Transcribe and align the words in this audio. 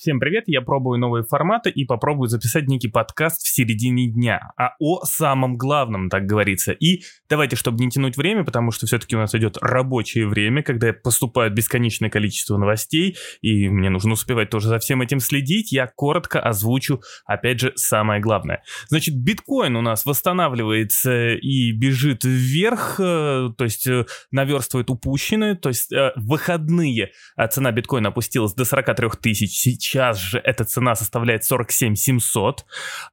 Всем 0.00 0.20
привет, 0.20 0.44
я 0.46 0.60
пробую 0.60 1.00
новые 1.00 1.24
форматы 1.24 1.70
и 1.70 1.84
попробую 1.84 2.28
записать 2.28 2.68
некий 2.68 2.86
подкаст 2.86 3.42
в 3.42 3.52
середине 3.52 4.06
дня, 4.06 4.52
а 4.56 4.76
о 4.78 5.04
самом 5.04 5.56
главном, 5.56 6.08
так 6.08 6.24
говорится. 6.24 6.70
И 6.70 7.02
давайте, 7.28 7.56
чтобы 7.56 7.82
не 7.82 7.90
тянуть 7.90 8.16
время, 8.16 8.44
потому 8.44 8.70
что 8.70 8.86
все-таки 8.86 9.16
у 9.16 9.18
нас 9.18 9.34
идет 9.34 9.58
рабочее 9.60 10.28
время, 10.28 10.62
когда 10.62 10.92
поступает 10.92 11.52
бесконечное 11.52 12.10
количество 12.10 12.56
новостей, 12.56 13.16
и 13.42 13.68
мне 13.68 13.90
нужно 13.90 14.12
успевать 14.12 14.50
тоже 14.50 14.68
за 14.68 14.78
всем 14.78 15.02
этим 15.02 15.18
следить, 15.18 15.72
я 15.72 15.88
коротко 15.88 16.38
озвучу, 16.38 17.02
опять 17.26 17.58
же, 17.58 17.72
самое 17.74 18.20
главное. 18.20 18.62
Значит, 18.86 19.16
биткоин 19.16 19.74
у 19.74 19.80
нас 19.80 20.06
восстанавливается 20.06 21.34
и 21.34 21.72
бежит 21.72 22.22
вверх, 22.22 23.00
э, 23.00 23.50
то 23.58 23.64
есть 23.64 23.88
э, 23.88 24.06
наверстывает 24.30 24.90
упущенное, 24.90 25.56
то 25.56 25.70
есть 25.70 25.92
э, 25.92 26.12
выходные 26.14 27.10
цена 27.50 27.72
биткоина 27.72 28.10
опустилась 28.10 28.54
до 28.54 28.64
43 28.64 29.08
тысяч 29.20 29.87
сейчас 29.88 30.18
же 30.18 30.38
эта 30.38 30.64
цена 30.64 30.94
составляет 30.94 31.44
47 31.44 31.94
700. 31.94 32.66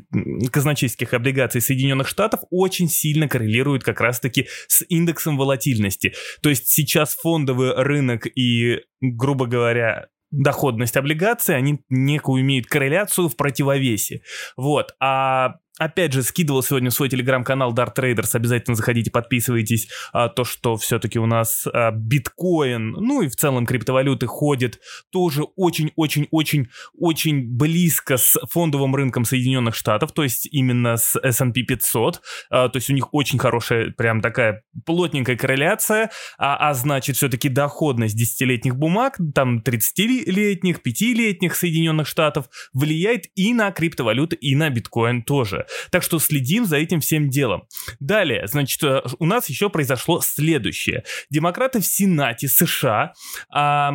казначейских 0.51 1.13
облигаций 1.13 1.61
Соединенных 1.61 2.07
Штатов 2.07 2.41
очень 2.49 2.89
сильно 2.89 3.27
коррелирует 3.27 3.83
как 3.83 4.01
раз-таки 4.01 4.47
с 4.67 4.83
индексом 4.89 5.37
волатильности. 5.37 6.13
То 6.41 6.49
есть 6.49 6.67
сейчас 6.67 7.15
фондовый 7.15 7.73
рынок 7.75 8.25
и, 8.25 8.81
грубо 9.01 9.45
говоря, 9.45 10.07
доходность 10.31 10.95
облигаций, 10.95 11.55
они 11.55 11.79
некую 11.89 12.41
имеют 12.41 12.67
корреляцию 12.67 13.29
в 13.29 13.35
противовесе. 13.35 14.21
Вот. 14.57 14.93
А 14.99 15.55
Опять 15.79 16.11
же, 16.11 16.23
скидывал 16.23 16.61
сегодня 16.61 16.91
свой 16.91 17.07
телеграм-канал 17.07 17.73
Dart 17.73 17.95
Traders, 17.95 18.31
обязательно 18.33 18.75
заходите, 18.75 19.11
подписывайтесь. 19.11 19.87
А, 20.11 20.27
то, 20.27 20.43
что 20.43 20.75
все-таки 20.75 21.19
у 21.19 21.25
нас 21.25 21.65
а, 21.71 21.91
биткоин, 21.91 22.91
ну 22.91 23.21
и 23.21 23.29
в 23.29 23.35
целом 23.37 23.65
криптовалюты 23.65 24.27
ходят 24.27 24.79
тоже 25.09 25.43
очень-очень-очень-очень 25.55 27.47
близко 27.47 28.17
с 28.17 28.37
фондовым 28.49 28.93
рынком 28.93 29.23
Соединенных 29.23 29.73
Штатов, 29.73 30.11
то 30.11 30.23
есть 30.23 30.49
именно 30.51 30.97
с 30.97 31.17
S&P 31.17 31.63
500. 31.63 32.21
А, 32.49 32.67
то 32.67 32.75
есть 32.75 32.89
у 32.89 32.93
них 32.93 33.13
очень 33.13 33.39
хорошая, 33.39 33.91
прям 33.91 34.19
такая 34.19 34.63
плотненькая 34.85 35.37
корреляция, 35.37 36.11
а, 36.37 36.69
а 36.69 36.73
значит 36.73 37.15
все-таки 37.15 37.47
доходность 37.47 38.17
десятилетних 38.17 38.75
бумаг, 38.75 39.17
там 39.33 39.59
30-летних, 39.59 40.79
5-летних 40.81 41.55
Соединенных 41.55 42.05
Штатов 42.05 42.49
влияет 42.73 43.27
и 43.35 43.53
на 43.53 43.71
криптовалюты, 43.71 44.35
и 44.35 44.55
на 44.55 44.69
биткоин 44.69 45.23
тоже. 45.23 45.67
Так 45.91 46.03
что 46.03 46.19
следим 46.19 46.65
за 46.65 46.77
этим 46.77 46.99
всем 46.99 47.29
делом. 47.29 47.63
Далее, 47.99 48.47
значит, 48.47 48.83
э, 48.83 49.01
у 49.19 49.25
нас 49.25 49.49
еще 49.49 49.69
произошло 49.69 50.21
следующее. 50.21 51.03
Демократы 51.29 51.79
в 51.79 51.85
Сенате 51.85 52.47
США 52.47 53.13
а, 53.53 53.93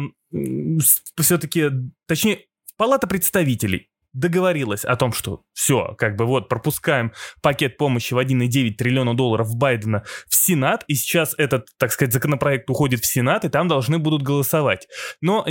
все-таки, 1.21 1.71
точнее, 2.07 2.41
Палата 2.77 3.07
представителей 3.07 3.89
договорилась 4.15 4.85
о 4.85 4.97
том, 4.97 5.13
что 5.13 5.43
все, 5.53 5.95
как 5.99 6.17
бы 6.17 6.25
вот, 6.25 6.49
пропускаем 6.49 7.13
пакет 7.43 7.77
помощи 7.77 8.15
в 8.15 8.19
1,9 8.19 8.71
триллиона 8.75 9.15
долларов 9.15 9.55
Байдена 9.57 10.05
в 10.29 10.35
Сенат, 10.35 10.85
и 10.87 10.95
сейчас 10.95 11.35
этот, 11.37 11.69
так 11.79 11.93
сказать, 11.93 12.13
законопроект 12.13 12.71
уходит 12.71 13.01
в 13.01 13.07
Сенат, 13.07 13.45
и 13.45 13.49
там 13.49 13.69
должны 13.69 13.99
будут 13.99 14.23
голосовать. 14.23 14.89
Но 15.21 15.45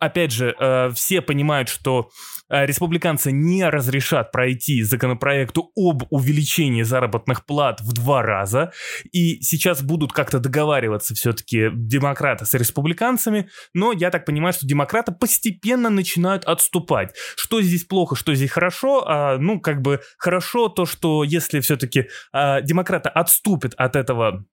опять 0.00 0.32
же, 0.32 0.54
э, 0.58 0.90
все 0.94 1.20
понимают, 1.20 1.68
что 1.68 2.10
э, 2.48 2.66
республиканцы 2.66 3.32
не 3.32 3.68
разрешат 3.68 4.32
пройти 4.32 4.82
законопроекту 4.82 5.70
об 5.76 6.04
увеличении 6.10 6.82
заработных 6.82 7.46
плат 7.46 7.80
в 7.80 7.92
два 7.92 8.22
раза, 8.22 8.72
и 9.12 9.40
сейчас 9.40 9.82
будут 9.82 10.12
как-то 10.12 10.38
договариваться 10.38 11.14
все-таки 11.14 11.70
демократы 11.72 12.44
с 12.46 12.54
республиканцами, 12.54 13.48
но 13.72 13.92
я 13.92 14.10
так 14.10 14.24
понимаю, 14.24 14.52
что 14.52 14.66
демократы 14.66 15.12
постепенно 15.12 15.90
начинают 15.90 16.44
отступать. 16.44 17.14
Что 17.36 17.62
здесь 17.62 17.84
плохо, 17.84 18.16
что 18.16 18.34
здесь 18.34 18.50
хорошо? 18.50 19.04
А, 19.06 19.38
ну, 19.38 19.60
как 19.60 19.82
бы 19.82 20.00
хорошо 20.18 20.68
то, 20.68 20.86
что 20.86 21.24
если 21.24 21.60
все-таки 21.60 22.08
а, 22.32 22.60
демократы 22.60 23.08
отступят 23.08 23.74
от 23.76 23.96
этого 23.96 24.44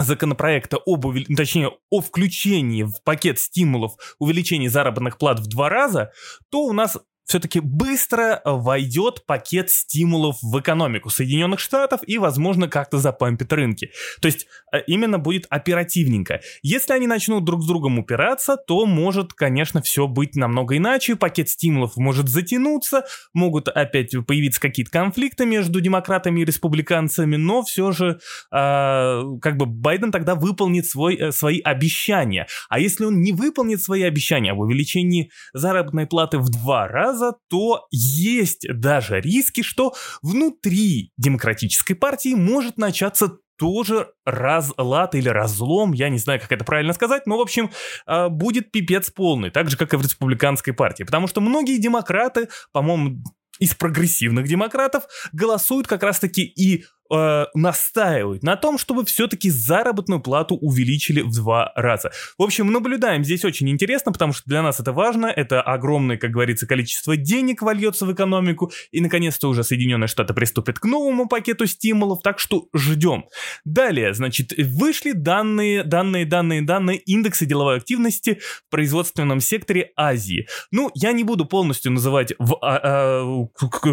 законопроекта 0.00 0.78
об, 0.84 1.06
точнее, 1.36 1.72
о 1.90 2.00
включении 2.00 2.82
в 2.82 3.02
пакет 3.04 3.38
стимулов 3.38 3.92
увеличения 4.18 4.70
заработных 4.70 5.18
плат 5.18 5.40
в 5.40 5.48
два 5.48 5.68
раза, 5.68 6.12
то 6.50 6.64
у 6.64 6.72
нас 6.72 6.98
все-таки 7.30 7.60
быстро 7.60 8.42
войдет 8.44 9.24
пакет 9.24 9.70
стимулов 9.70 10.38
в 10.42 10.58
экономику 10.58 11.10
Соединенных 11.10 11.60
Штатов 11.60 12.00
и, 12.04 12.18
возможно, 12.18 12.66
как-то 12.66 12.98
запампит 12.98 13.52
рынки. 13.52 13.92
То 14.20 14.26
есть 14.26 14.48
э, 14.72 14.80
именно 14.88 15.20
будет 15.20 15.46
оперативненько. 15.48 16.40
Если 16.62 16.92
они 16.92 17.06
начнут 17.06 17.44
друг 17.44 17.62
с 17.62 17.68
другом 17.68 18.00
упираться, 18.00 18.56
то 18.56 18.84
может, 18.84 19.32
конечно, 19.32 19.80
все 19.80 20.08
быть 20.08 20.34
намного 20.34 20.76
иначе. 20.76 21.14
Пакет 21.14 21.48
стимулов 21.48 21.96
может 21.96 22.28
затянуться, 22.28 23.04
могут 23.32 23.68
опять 23.68 24.12
появиться 24.26 24.60
какие-то 24.60 24.90
конфликты 24.90 25.46
между 25.46 25.80
демократами 25.80 26.40
и 26.40 26.44
республиканцами, 26.44 27.36
но 27.36 27.62
все 27.62 27.92
же 27.92 28.18
э, 28.50 29.22
как 29.40 29.56
бы 29.56 29.66
Байден 29.66 30.10
тогда 30.10 30.34
выполнит 30.34 30.86
свой, 30.86 31.14
э, 31.14 31.30
свои 31.30 31.60
обещания. 31.60 32.48
А 32.68 32.80
если 32.80 33.04
он 33.04 33.20
не 33.20 33.30
выполнит 33.30 33.80
свои 33.80 34.02
обещания 34.02 34.50
об 34.50 34.58
увеличении 34.58 35.30
заработной 35.52 36.08
платы 36.08 36.38
в 36.38 36.48
два 36.48 36.88
раза, 36.88 37.19
раза, 37.20 37.36
то 37.48 37.86
есть 37.90 38.66
даже 38.68 39.20
риски, 39.20 39.62
что 39.62 39.94
внутри 40.22 41.12
демократической 41.16 41.94
партии 41.94 42.34
может 42.34 42.78
начаться 42.78 43.38
тоже 43.58 44.08
разлад 44.24 45.14
или 45.14 45.28
разлом, 45.28 45.92
я 45.92 46.08
не 46.08 46.18
знаю, 46.18 46.40
как 46.40 46.50
это 46.50 46.64
правильно 46.64 46.94
сказать, 46.94 47.26
но, 47.26 47.36
в 47.36 47.42
общем, 47.42 47.70
а, 48.06 48.30
будет 48.30 48.72
пипец 48.72 49.10
полный, 49.10 49.50
так 49.50 49.68
же, 49.68 49.76
как 49.76 49.92
и 49.92 49.96
в 49.98 50.02
республиканской 50.02 50.72
партии. 50.72 51.02
Потому 51.04 51.26
что 51.26 51.42
многие 51.42 51.76
демократы, 51.76 52.48
по-моему, 52.72 53.22
из 53.58 53.74
прогрессивных 53.74 54.48
демократов 54.48 55.04
голосуют 55.32 55.86
как 55.86 56.02
раз-таки 56.02 56.42
и 56.42 56.84
э, 57.12 57.46
настаивают 57.54 58.42
на 58.42 58.56
том, 58.56 58.78
чтобы 58.78 59.04
все-таки 59.04 59.50
заработную 59.50 60.20
плату 60.20 60.56
увеличили 60.56 61.20
в 61.22 61.34
два 61.34 61.72
раза. 61.74 62.10
В 62.38 62.42
общем, 62.42 62.70
наблюдаем 62.72 63.24
здесь 63.24 63.44
очень 63.44 63.68
интересно, 63.68 64.12
потому 64.12 64.32
что 64.32 64.42
для 64.46 64.62
нас 64.62 64.80
это 64.80 64.92
важно, 64.92 65.26
это 65.26 65.62
огромное, 65.62 66.16
как 66.16 66.30
говорится, 66.30 66.66
количество 66.66 67.16
денег 67.16 67.62
вольется 67.62 68.06
в 68.06 68.12
экономику, 68.12 68.72
и 68.90 69.00
наконец-то 69.00 69.48
уже 69.48 69.64
Соединенные 69.64 70.08
Штаты 70.08 70.34
приступят 70.34 70.78
к 70.78 70.84
новому 70.84 71.28
пакету 71.28 71.66
стимулов, 71.66 72.22
так 72.22 72.38
что 72.38 72.68
ждем. 72.74 73.24
Далее, 73.64 74.14
значит, 74.14 74.52
вышли 74.56 75.12
данные, 75.12 75.84
данные, 75.84 76.24
данные, 76.26 76.62
данные 76.62 76.98
индексы 76.98 77.46
деловой 77.46 77.76
активности 77.76 78.40
в 78.66 78.70
производственном 78.70 79.40
секторе 79.40 79.92
Азии. 79.96 80.46
Ну, 80.70 80.90
я 80.94 81.12
не 81.12 81.24
буду 81.24 81.44
полностью 81.44 81.92
называть 81.92 82.32
в, 82.38 82.56
а, 82.62 82.80
а, 82.82 83.46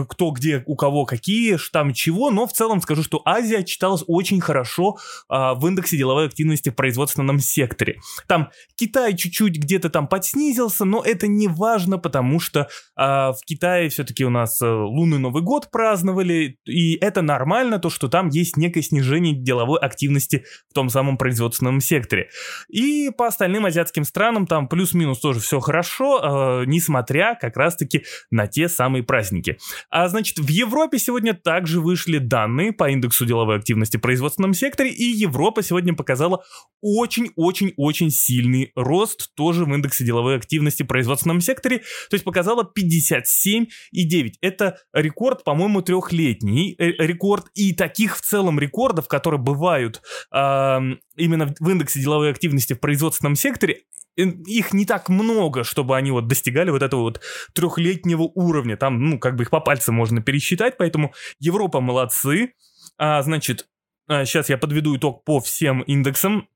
кто 0.09 0.31
где, 0.31 0.63
у 0.66 0.75
кого 0.75 1.05
какие, 1.05 1.57
там 1.72 1.94
чего, 1.94 2.31
но 2.31 2.47
в 2.47 2.53
целом 2.53 2.81
скажу, 2.81 3.03
что 3.07 3.22
Азия 3.23 3.63
читалась 3.63 4.03
очень 4.06 4.41
хорошо 4.41 4.97
а, 5.29 5.53
в 5.53 5.66
индексе 5.66 5.97
деловой 5.97 6.25
активности 6.25 6.69
в 6.69 6.75
производственном 6.75 7.40
секторе. 7.40 8.01
Там 8.28 8.50
Китай 8.75 9.16
чуть-чуть 9.16 9.57
где-то 9.57 9.90
там 9.90 10.07
подснизился, 10.07 10.84
но 10.84 11.01
это 11.01 11.28
не 11.28 11.47
важно, 11.47 11.97
потому 11.97 12.41
что 12.41 12.67
а, 12.97 13.31
в 13.31 13.40
Китае 13.46 13.88
все-таки 13.88 14.25
у 14.25 14.29
нас 14.29 14.62
а, 14.62 14.84
лунный 14.84 15.19
Новый 15.19 15.41
год 15.41 15.72
праздновали, 15.72 16.59
и 16.66 16.96
это 16.96 17.22
нормально, 17.22 17.79
то, 17.79 17.90
что 17.90 18.09
там 18.09 18.28
есть 18.28 18.58
некое 18.58 18.82
снижение 18.82 19.34
деловой 19.34 19.79
активности 19.79 20.43
в 20.70 20.73
том 20.73 20.90
самом 20.90 21.17
производственном 21.17 21.79
секторе. 21.79 22.29
И 22.67 23.09
по 23.17 23.28
остальным 23.28 23.66
азиатским 23.66 24.03
странам 24.03 24.47
там 24.47 24.67
плюс-минус 24.67 25.20
тоже 25.20 25.40
все 25.40 25.61
хорошо, 25.61 26.20
а, 26.22 26.64
несмотря 26.66 27.37
как 27.40 27.55
раз-таки 27.55 28.03
на 28.32 28.47
те 28.47 28.67
самые 28.67 29.03
праздники. 29.03 29.58
А 29.90 30.09
значит, 30.09 30.40
в 30.40 30.49
Европе 30.49 30.99
сегодня 30.99 31.34
также 31.34 31.79
вышли 31.79 32.17
данные 32.17 32.73
по 32.73 32.91
индексу 32.97 33.26
деловой 33.26 33.58
активности 33.58 33.97
в 33.97 34.02
производственном 34.02 34.53
секторе, 34.53 34.91
и 34.91 35.03
Европа 35.03 35.64
сегодня 35.64 35.94
показала 35.94 36.44
очень-очень-очень 36.82 38.11
сильный 38.11 38.72
рост 38.76 39.34
тоже 39.35 39.66
в 39.66 39.73
индексе 39.73 40.03
деловой 40.03 40.35
активности 40.35 40.84
в 40.84 40.88
производственном 40.88 41.41
секторе, 41.41 41.79
то 41.79 42.14
есть 42.14 42.26
показала 42.26 42.70
57,9. 42.78 44.34
Это 44.41 44.78
рекорд, 44.94 45.44
по-моему, 45.44 45.82
трехлетний 45.82 46.76
э, 46.78 46.91
рекорд, 47.05 47.47
и 47.53 47.73
таких 47.73 48.17
в 48.17 48.22
целом 48.22 48.59
рекордов, 48.59 49.08
которые 49.08 49.40
бывают 49.40 50.02
э, 50.34 50.79
именно 51.16 51.53
в 51.59 51.70
индексе 51.70 51.99
деловой 51.99 52.32
активности 52.32 52.73
в 52.73 52.79
производственном 52.79 53.35
секторе, 53.35 53.84
их 54.17 54.73
не 54.73 54.85
так 54.85 55.09
много, 55.09 55.64
чтобы 55.64 55.96
они 55.96 56.11
вот 56.11 56.28
достигали 56.28 56.72
вот 56.72 56.82
этого 56.82 57.02
вот 57.02 57.22
трехлетнего 57.53 58.23
уровня. 58.23 58.76
Там, 58.76 59.03
ну, 59.03 59.20
как 59.20 59.35
бы 59.35 59.44
их 59.44 59.49
по 59.49 59.59
пальцам 59.59 59.96
можно 59.96 60.22
пересчитать, 60.22 60.78
поэтому 60.78 61.14
Европа 61.40 61.82
молодцы. 61.82 62.53
А, 62.97 63.22
значит, 63.22 63.67
сейчас 64.09 64.49
я 64.49 64.58
подведу 64.58 64.96
итог 64.97 65.23
по 65.23 65.40
всем 65.40 65.82
индексам. 65.82 66.49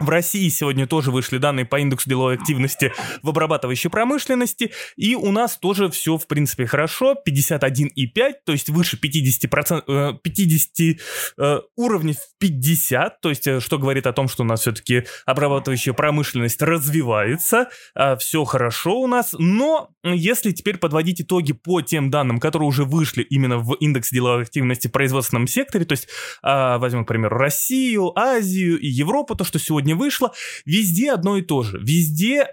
В 0.00 0.08
России 0.08 0.48
сегодня 0.48 0.86
тоже 0.86 1.10
вышли 1.10 1.36
данные 1.36 1.66
по 1.66 1.78
индексу 1.78 2.08
деловой 2.08 2.36
активности 2.36 2.90
в 3.22 3.28
обрабатывающей 3.28 3.90
промышленности, 3.90 4.72
и 4.96 5.14
у 5.14 5.30
нас 5.30 5.58
тоже 5.58 5.90
все, 5.90 6.16
в 6.16 6.26
принципе, 6.26 6.64
хорошо, 6.64 7.16
51,5, 7.28 8.32
то 8.46 8.52
есть 8.52 8.70
выше 8.70 8.96
50%, 8.96 10.18
50 10.22 11.00
э, 11.38 11.60
уровней 11.76 12.14
в 12.14 12.38
50, 12.38 13.20
то 13.20 13.28
есть 13.28 13.46
э, 13.46 13.60
что 13.60 13.78
говорит 13.78 14.06
о 14.06 14.14
том, 14.14 14.28
что 14.28 14.42
у 14.42 14.46
нас 14.46 14.62
все-таки 14.62 15.04
обрабатывающая 15.26 15.92
промышленность 15.92 16.62
развивается, 16.62 17.68
э, 17.94 18.16
все 18.16 18.44
хорошо 18.44 19.00
у 19.00 19.06
нас, 19.06 19.34
но 19.38 19.90
если 20.02 20.52
теперь 20.52 20.78
подводить 20.78 21.20
итоги 21.20 21.52
по 21.52 21.82
тем 21.82 22.08
данным, 22.08 22.40
которые 22.40 22.68
уже 22.68 22.84
вышли 22.84 23.22
именно 23.22 23.58
в 23.58 23.74
индекс 23.74 24.10
деловой 24.10 24.44
активности 24.44 24.88
в 24.88 24.92
производственном 24.92 25.46
секторе, 25.46 25.84
то 25.84 25.92
есть 25.92 26.08
возьмем, 26.42 27.04
к 27.04 27.08
примеру, 27.08 27.36
Россию, 27.36 28.18
Азию 28.18 28.80
и 28.80 28.86
Европу, 28.86 29.34
то, 29.34 29.44
что 29.44 29.58
сегодня 29.58 29.89
сегодня 29.90 29.96
вышло, 29.96 30.32
везде 30.64 31.12
одно 31.12 31.36
и 31.36 31.42
то 31.42 31.62
же. 31.62 31.78
Везде 31.78 32.48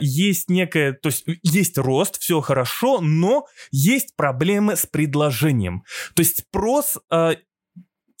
есть 0.00 0.50
некое, 0.50 0.92
то 0.92 1.08
есть 1.08 1.24
есть 1.42 1.78
рост, 1.78 2.20
все 2.20 2.40
хорошо, 2.40 3.00
но 3.00 3.46
есть 3.70 4.16
проблемы 4.16 4.76
с 4.76 4.86
предложением. 4.86 5.84
То 6.14 6.20
есть 6.20 6.40
спрос 6.40 6.98
э, 7.10 7.36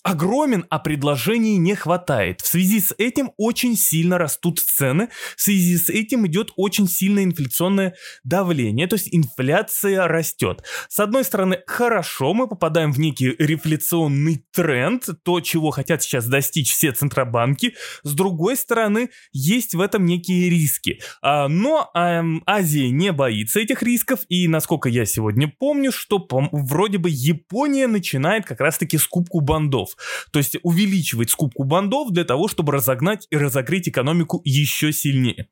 огромен, 0.04 0.66
а 0.68 0.78
предложений 0.78 1.56
не 1.56 1.74
хватает. 1.74 2.42
В 2.42 2.46
связи 2.46 2.78
с 2.80 2.94
этим 2.98 3.32
очень 3.38 3.74
сильно 3.74 4.18
растут 4.18 4.60
цены, 4.60 5.08
в 5.36 5.40
связи 5.40 5.76
с 5.78 5.88
этим 5.88 6.26
идет 6.26 6.50
очень 6.56 6.86
сильное 6.86 7.24
инфляционное 7.24 7.94
давление, 8.22 8.86
то 8.86 8.94
есть 8.94 9.08
инфляция 9.12 10.06
растет. 10.06 10.62
С 10.88 11.00
одной 11.00 11.24
стороны, 11.24 11.60
хорошо, 11.66 12.34
мы 12.34 12.46
попадаем 12.46 12.92
в 12.92 13.00
некий 13.00 13.34
рефляционный 13.38 14.44
тренд, 14.52 15.08
то, 15.24 15.40
чего 15.40 15.70
хотят 15.70 16.02
сейчас 16.02 16.26
достичь 16.26 16.72
все 16.72 16.92
центробанки. 16.92 17.74
С 18.02 18.12
другой 18.12 18.56
стороны, 18.56 19.08
есть 19.32 19.74
в 19.74 19.80
этом 19.80 20.04
некие 20.04 20.50
риски. 20.50 21.00
А, 21.22 21.48
но 21.48 21.90
эм, 21.94 22.42
Азия 22.46 22.90
не 22.90 23.10
боится 23.10 23.58
этих 23.58 23.82
рисков, 23.82 24.20
и 24.28 24.48
насколько 24.48 24.90
я 24.90 25.06
сегодня 25.06 25.48
помню, 25.48 25.90
что 25.92 26.26
вроде 26.52 26.98
бы 26.98 27.08
Япония 27.10 27.86
начинает 27.86 28.44
как 28.44 28.60
раз-таки 28.60 28.98
скупку 28.98 29.40
бандов. 29.40 29.93
То 30.32 30.38
есть 30.38 30.56
увеличивать 30.62 31.30
скупку 31.30 31.64
бандов 31.64 32.12
для 32.12 32.24
того, 32.24 32.48
чтобы 32.48 32.72
разогнать 32.72 33.26
и 33.30 33.36
разогреть 33.36 33.88
экономику 33.88 34.40
еще 34.44 34.92
сильнее. 34.92 35.48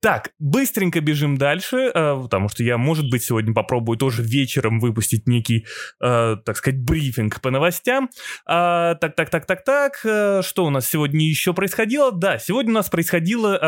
Так, 0.00 0.30
быстренько 0.38 1.00
бежим 1.00 1.36
дальше, 1.36 1.90
э, 1.94 2.20
потому 2.22 2.48
что 2.48 2.62
я, 2.62 2.78
может 2.78 3.10
быть, 3.10 3.22
сегодня 3.22 3.54
попробую 3.54 3.98
тоже 3.98 4.22
вечером 4.22 4.80
выпустить 4.80 5.26
некий, 5.26 5.66
э, 6.02 6.36
так 6.44 6.56
сказать, 6.56 6.80
брифинг 6.80 7.40
по 7.40 7.50
новостям. 7.50 8.10
А, 8.46 8.94
так, 8.96 9.16
так, 9.16 9.30
так, 9.30 9.46
так, 9.46 9.64
так, 9.64 10.00
э, 10.04 10.42
что 10.44 10.66
у 10.66 10.70
нас 10.70 10.88
сегодня 10.88 11.26
еще 11.26 11.52
происходило? 11.54 12.12
Да, 12.12 12.38
сегодня 12.38 12.70
у 12.72 12.74
нас 12.74 12.88
происходило, 12.88 13.58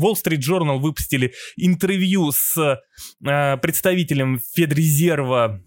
Wall 0.00 0.14
Street 0.14 0.40
Journal 0.40 0.78
выпустили 0.78 1.32
интервью 1.56 2.30
с 2.32 2.80
представителем 3.20 4.40
Федрезерва 4.54 5.62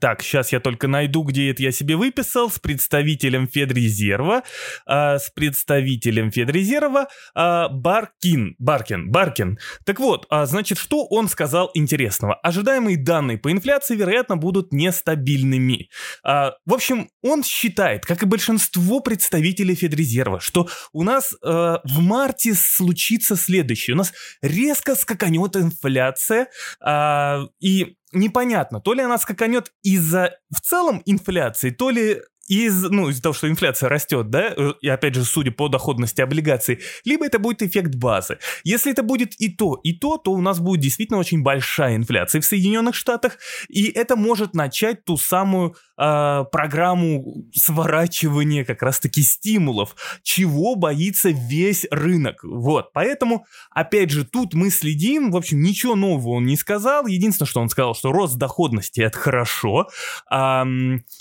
так, 0.00 0.22
сейчас 0.22 0.52
я 0.52 0.60
только 0.60 0.86
найду, 0.86 1.22
где 1.22 1.50
это 1.50 1.62
я 1.62 1.72
себе 1.72 1.96
выписал, 1.96 2.50
с 2.50 2.58
представителем 2.58 3.48
Федрезерва, 3.48 4.42
э, 4.86 5.18
с 5.18 5.30
представителем 5.30 6.30
Федрезерва 6.30 7.08
э, 7.34 7.68
Баркин, 7.70 8.54
Баркин, 8.58 9.10
Баркин. 9.10 9.58
Так 9.84 9.98
вот, 9.98 10.26
э, 10.30 10.44
значит, 10.46 10.78
что 10.78 11.06
он 11.06 11.28
сказал 11.28 11.70
интересного? 11.74 12.34
Ожидаемые 12.34 12.96
данные 12.98 13.38
по 13.38 13.50
инфляции, 13.50 13.96
вероятно, 13.96 14.36
будут 14.36 14.72
нестабильными. 14.72 15.88
Э, 16.24 16.50
в 16.66 16.74
общем, 16.74 17.08
он 17.22 17.42
считает, 17.42 18.04
как 18.04 18.22
и 18.22 18.26
большинство 18.26 19.00
представителей 19.00 19.74
Федрезерва, 19.74 20.40
что 20.40 20.68
у 20.92 21.02
нас 21.02 21.32
э, 21.32 21.36
в 21.42 22.00
марте 22.00 22.54
случится 22.54 23.36
следующее. 23.36 23.94
У 23.94 23.98
нас 23.98 24.12
резко 24.42 24.94
скаканет 24.94 25.56
инфляция, 25.56 26.48
э, 26.84 27.38
и 27.60 27.97
непонятно, 28.12 28.80
то 28.80 28.94
ли 28.94 29.02
она 29.02 29.18
скаканет 29.18 29.72
из-за 29.82 30.38
в 30.50 30.60
целом 30.60 31.02
инфляции, 31.04 31.70
то 31.70 31.90
ли 31.90 32.22
из, 32.48 32.82
ну, 32.84 33.10
из-за 33.10 33.22
того, 33.22 33.34
что 33.34 33.48
инфляция 33.48 33.88
растет, 33.88 34.30
да, 34.30 34.54
э, 34.56 34.72
и 34.80 34.88
опять 34.88 35.14
же, 35.14 35.24
судя 35.24 35.50
по 35.50 35.68
доходности 35.68 36.20
облигаций, 36.20 36.80
либо 37.04 37.26
это 37.26 37.38
будет 37.38 37.62
эффект 37.62 37.94
базы. 37.94 38.38
Если 38.64 38.90
это 38.90 39.02
будет 39.02 39.38
и 39.38 39.50
то, 39.50 39.78
и 39.82 39.92
то, 39.92 40.16
то 40.16 40.32
у 40.32 40.40
нас 40.40 40.58
будет 40.58 40.80
действительно 40.80 41.18
очень 41.18 41.42
большая 41.42 41.96
инфляция 41.96 42.40
в 42.40 42.44
Соединенных 42.44 42.94
Штатах, 42.94 43.38
и 43.68 43.84
это 43.86 44.16
может 44.16 44.54
начать 44.54 45.04
ту 45.04 45.18
самую 45.18 45.76
э, 45.98 46.44
программу 46.50 47.44
сворачивания 47.54 48.64
как 48.64 48.82
раз-таки 48.82 49.22
стимулов, 49.22 49.94
чего 50.22 50.74
боится 50.74 51.28
весь 51.30 51.86
рынок. 51.90 52.42
Вот, 52.42 52.92
поэтому, 52.94 53.44
опять 53.70 54.10
же, 54.10 54.24
тут 54.24 54.54
мы 54.54 54.70
следим, 54.70 55.30
в 55.30 55.36
общем, 55.36 55.60
ничего 55.60 55.94
нового 55.94 56.30
он 56.30 56.46
не 56.46 56.56
сказал, 56.56 57.06
единственное, 57.06 57.48
что 57.48 57.60
он 57.60 57.68
сказал, 57.68 57.94
что 57.94 58.10
рост 58.10 58.36
доходности 58.36 59.02
это 59.02 59.18
хорошо, 59.18 59.88
э, 60.30 60.64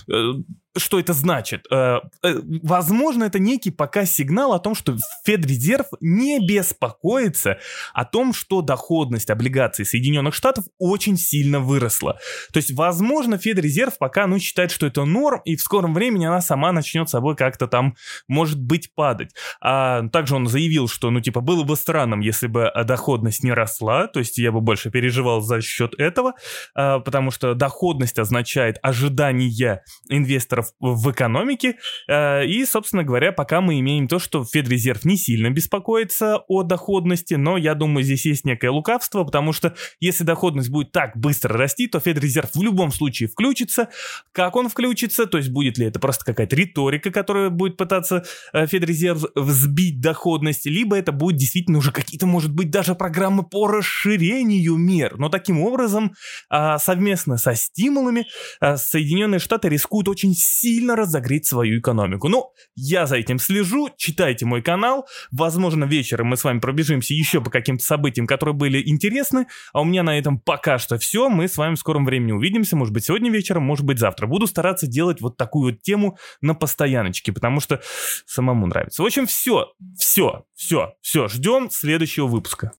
э, 0.10 0.34
что 0.78 1.00
это 1.00 1.14
значит? 1.14 1.66
Э, 1.72 2.00
э, 2.24 2.40
возможно, 2.64 3.24
это 3.24 3.40
некий 3.40 3.72
пока 3.72 4.06
сигнал 4.06 4.54
о 4.54 4.60
том, 4.60 4.76
что 4.76 4.96
Федрезерв 5.26 5.88
не 6.00 6.40
беспокоится 6.40 7.58
о 7.94 8.06
том, 8.06 8.34
что 8.34 8.62
доходность 8.62 9.30
облигаций 9.30 9.86
Соединенных 9.86 10.34
Штатов 10.34 10.66
очень 10.78 11.18
сильно 11.18 11.60
выросла. 11.60 12.20
То 12.54 12.58
есть, 12.58 12.72
возможно, 12.72 13.38
Федрезерв 13.38 13.98
пока 13.98 14.28
ну, 14.28 14.40
считает, 14.40 14.72
что 14.72 14.86
это 14.88 15.06
норм, 15.06 15.42
и 15.46 15.56
в 15.56 15.62
скором 15.62 15.94
времени 15.94 16.26
она 16.26 16.42
сама 16.42 16.72
начнет 16.72 17.10
собой 17.10 17.36
как-то 17.36 17.68
там, 17.68 17.96
может 18.28 18.62
быть, 18.62 18.94
падать. 18.96 19.34
А 19.62 20.08
также 20.10 20.36
он 20.36 20.48
заявил, 20.48 20.88
что, 20.88 21.10
ну, 21.12 21.22
типа, 21.22 21.42
было 21.42 21.64
бы 21.64 21.76
странным, 21.76 22.20
если 22.20 22.48
бы 22.48 22.72
доходность 22.86 23.44
не 23.44 23.52
росла, 23.52 24.08
то 24.08 24.20
есть 24.20 24.38
я 24.38 24.52
бы 24.52 24.62
больше 24.62 24.92
переживал 24.92 25.42
за 25.42 25.62
счет 25.62 25.94
этого, 25.98 26.34
потому 26.74 27.32
что 27.32 27.54
доходность 27.54 28.20
означает 28.20 28.78
ожидание 28.82 29.82
инвесторов 30.10 30.67
в 30.80 31.12
экономике. 31.12 31.78
Э, 32.08 32.46
и, 32.46 32.66
собственно 32.66 33.04
говоря, 33.04 33.32
пока 33.32 33.62
мы 33.62 33.80
имеем 33.80 34.08
то, 34.08 34.20
что 34.20 34.44
Федрезерв 34.44 35.06
не 35.06 35.18
сильно 35.18 35.50
беспокоится 35.50 36.38
о 36.48 36.64
доходности, 36.64 37.36
но 37.36 37.58
я 37.58 37.76
думаю, 37.76 38.04
здесь 38.04 38.26
есть 38.26 38.46
некое 38.46 38.70
лукавство, 38.70 39.24
потому 39.24 39.54
что 39.54 39.76
если 40.00 40.24
доходность 40.24 40.70
будет 40.70 40.92
так 40.92 41.18
быстро 41.18 41.58
расти, 41.58 41.88
то 41.88 42.00
Федрезерв 42.00 42.52
в 42.54 42.62
любом 42.62 42.92
случае 42.92 43.30
включится. 43.30 43.90
Как 44.32 44.56
он 44.56 44.70
включится, 44.70 45.26
то 45.26 45.38
есть 45.38 45.50
будет 45.50 45.78
ли 45.78 45.86
это 45.86 46.00
просто 46.00 46.26
какая-то 46.26 46.56
риторика, 46.56 47.12
которая 47.12 47.50
будет 47.50 47.78
пытаться 47.78 48.26
э, 48.54 48.68
Федрезерв 48.68 49.26
взбить 49.36 50.02
доходность, 50.02 50.66
либо 50.66 50.98
это 50.98 51.12
будет 51.12 51.38
действительно 51.38 51.78
уже 51.78 51.92
какие-то, 51.92 52.26
может 52.26 52.54
быть, 52.54 52.70
даже 52.70 52.96
программы 52.96 53.44
по 53.44 53.68
расширению 53.68 54.76
мер. 54.76 55.18
Но 55.18 55.30
таким 55.30 55.62
образом, 55.62 56.14
а, 56.50 56.80
совместно 56.80 57.38
со 57.38 57.56
стимулами, 57.56 58.28
э, 58.62 58.78
Соединенные 58.78 59.40
Штаты 59.40 59.70
рискуют 59.70 60.08
очень 60.08 60.34
сильно 60.60 60.96
разогреть 60.96 61.46
свою 61.46 61.80
экономику. 61.80 62.30
Ну, 62.30 62.52
я 62.76 63.06
за 63.06 63.18
этим 63.18 63.40
слежу, 63.40 63.90
читайте 63.96 64.46
мой 64.46 64.62
канал. 64.62 65.08
Возможно, 65.32 65.86
вечером 65.86 66.28
мы 66.28 66.38
с 66.38 66.44
вами 66.44 66.60
пробежимся 66.60 67.14
еще 67.14 67.42
по 67.42 67.50
каким-то 67.50 67.84
событиям, 67.84 68.26
которые 68.26 68.56
были 68.56 68.82
интересны. 68.86 69.48
А 69.74 69.82
у 69.82 69.86
меня 69.86 70.04
на 70.04 70.18
этом 70.18 70.40
пока 70.40 70.80
что 70.80 70.98
все. 70.98 71.30
Мы 71.30 71.48
с 71.48 71.58
вами 71.58 71.76
в 71.76 71.80
скором 71.80 72.06
времени 72.06 72.32
увидимся. 72.32 72.76
Может 72.76 72.94
быть, 72.94 73.06
сегодня 73.06 73.32
вечером, 73.32 73.64
может 73.64 73.86
быть, 73.86 74.00
завтра. 74.00 74.28
Буду 74.28 74.48
стараться 74.48 74.88
делать 74.88 75.22
вот 75.22 75.38
такую 75.38 75.74
вот 75.74 75.82
тему 75.82 76.18
на 76.42 76.56
постояночке, 76.56 77.32
потому 77.32 77.60
что 77.60 77.82
самому 78.26 78.66
нравится. 78.68 79.04
В 79.04 79.06
общем, 79.06 79.28
все, 79.28 79.68
все, 79.98 80.46
все, 80.56 80.94
все. 81.02 81.28
Ждем 81.28 81.70
следующего 81.70 82.28
выпуска. 82.28 82.72